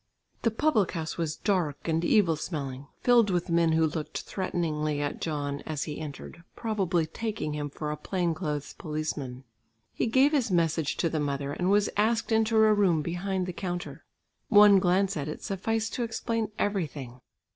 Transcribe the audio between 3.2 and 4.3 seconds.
with men who looked